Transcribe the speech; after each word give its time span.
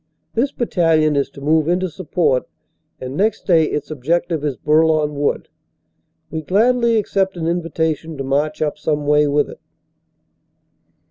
This 0.33 0.51
battalion 0.51 1.15
is 1.15 1.29
to 1.29 1.41
move 1.41 1.67
into 1.67 1.87
support 1.87 2.47
and 2.99 3.15
next 3.15 3.45
day 3.45 3.65
its 3.65 3.91
objective 3.91 4.43
is 4.43 4.57
Bourlon 4.57 5.13
Wood. 5.13 5.47
We 6.31 6.41
gladly 6.41 6.97
accept 6.97 7.37
an 7.37 7.45
invitation 7.47 8.17
to 8.17 8.23
march 8.23 8.63
up 8.63 8.79
some 8.79 9.05
way 9.05 9.27
with 9.27 9.47
it. 9.47 9.59